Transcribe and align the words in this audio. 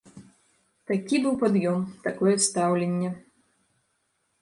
Такі 0.91 1.15
быў 1.27 1.35
пад'ём, 1.45 1.79
такое 2.07 2.35
стаўленне. 2.49 3.09